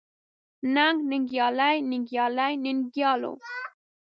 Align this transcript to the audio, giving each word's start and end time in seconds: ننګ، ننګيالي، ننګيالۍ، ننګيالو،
ننګ، 0.75 0.97
ننګيالي، 1.09 1.71
ننګيالۍ، 1.89 2.53
ننګيالو، 2.65 3.31